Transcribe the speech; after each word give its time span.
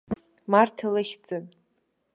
Марҭа 0.51 0.87
лыхьӡын. 0.93 1.45